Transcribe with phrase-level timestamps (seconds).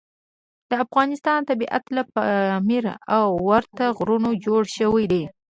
[0.69, 2.85] د افغانستان طبیعت له پامیر
[3.17, 5.23] او ورته غرونو جوړ شوی دی.